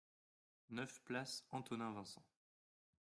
neuf 0.71 0.99
place 1.03 1.43
Antonin 1.51 1.91
Vincent 1.93 2.25